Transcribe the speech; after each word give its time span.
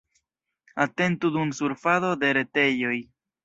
Atentu 0.85 1.31
dum 1.37 1.53
surfado 1.59 2.13
de 2.25 2.35
retejoj. 2.41 3.01